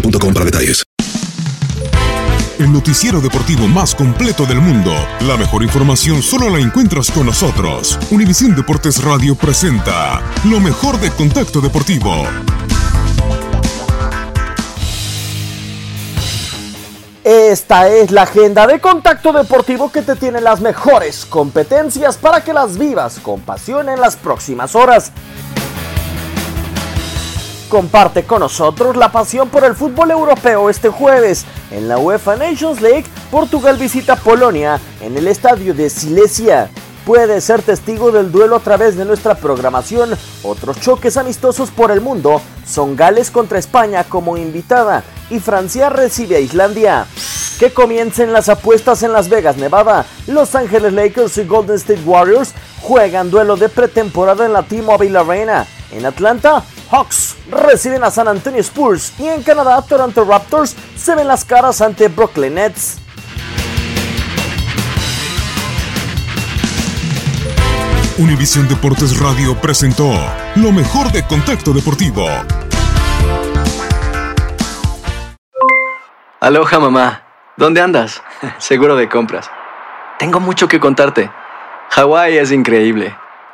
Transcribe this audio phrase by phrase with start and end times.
[0.00, 0.82] boostmobile.com para detalles.
[2.58, 4.92] El noticiero deportivo más completo del mundo.
[5.20, 7.98] La mejor información solo la encuentras con nosotros.
[8.10, 12.24] Univisión Deportes Radio presenta lo mejor de Contacto Deportivo.
[17.24, 22.52] Esta es la agenda de Contacto Deportivo que te tiene las mejores competencias para que
[22.54, 25.12] las vivas con pasión en las próximas horas.
[27.68, 31.44] Comparte con nosotros la pasión por el fútbol europeo este jueves.
[31.72, 36.70] En la UEFA Nations League, Portugal visita Polonia en el estadio de Silesia.
[37.04, 40.10] Puedes ser testigo del duelo a través de nuestra programación.
[40.44, 46.36] Otros choques amistosos por el mundo son Gales contra España como invitada y Francia recibe
[46.36, 47.06] a Islandia.
[47.58, 50.06] Que comiencen las apuestas en Las Vegas, Nevada.
[50.28, 52.52] Los Ángeles Lakers y Golden State Warriors
[52.82, 55.66] juegan duelo de pretemporada en la T-Mobile Arena.
[55.90, 61.28] En Atlanta, Hawks reciben a San Antonio Spurs y en Canadá Toronto Raptors se ven
[61.28, 62.98] las caras ante Brooklyn Nets.
[68.18, 70.10] Univisión Deportes Radio presentó
[70.54, 72.26] lo mejor de Contacto Deportivo.
[76.40, 77.24] Aloha mamá,
[77.56, 78.22] ¿dónde andas?
[78.58, 79.50] Seguro de compras.
[80.18, 81.30] Tengo mucho que contarte.
[81.90, 83.14] Hawái es increíble.